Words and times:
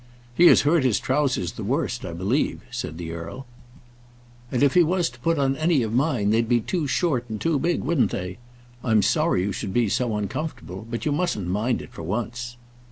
"He 0.33 0.47
has 0.47 0.61
hurt 0.61 0.83
his 0.83 0.99
trowsers 0.99 1.51
the 1.51 1.63
worst, 1.63 2.03
I 2.05 2.11
believe," 2.13 2.61
said 2.71 2.97
the 2.97 3.11
earl. 3.11 3.45
"And 4.51 4.63
if 4.63 4.73
he 4.73 4.81
was 4.81 5.11
to 5.11 5.19
put 5.19 5.37
on 5.37 5.55
any 5.57 5.83
of 5.83 5.93
mine 5.93 6.31
they'd 6.31 6.49
be 6.49 6.59
too 6.59 6.87
short 6.87 7.25
and 7.29 7.39
too 7.39 7.59
big, 7.59 7.83
wouldn't 7.83 8.09
they? 8.09 8.39
I 8.83 8.89
am 8.93 9.03
sorry 9.03 9.43
you 9.43 9.51
should 9.51 9.75
be 9.75 9.89
so 9.89 10.17
uncomfortable, 10.17 10.87
but 10.89 11.05
you 11.05 11.11
mustn't 11.11 11.45
mind 11.47 11.83
it 11.83 11.91
for 11.91 12.01
once." 12.01 12.57